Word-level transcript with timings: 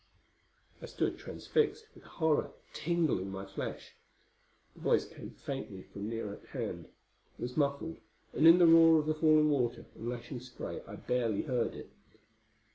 I 0.81 0.87
stood 0.87 1.19
transfixed, 1.19 1.85
with 1.93 2.03
horror 2.05 2.49
tingling 2.73 3.29
my 3.29 3.45
flesh. 3.45 3.93
The 4.73 4.79
voice 4.81 5.05
came 5.05 5.29
faintly 5.29 5.83
from 5.83 6.09
near 6.09 6.33
at 6.33 6.43
hand; 6.47 6.85
it 7.37 7.41
was 7.43 7.55
muffled, 7.55 7.97
and 8.33 8.47
in 8.47 8.57
the 8.57 8.65
roar 8.65 8.97
of 8.97 9.05
the 9.05 9.13
falling 9.13 9.51
water 9.51 9.85
and 9.93 10.09
lashing 10.09 10.39
spray 10.39 10.81
I 10.87 10.95
barely 10.95 11.43
heard 11.43 11.75
it. 11.75 11.91